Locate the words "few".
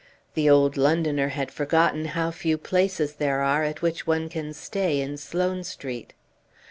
2.31-2.57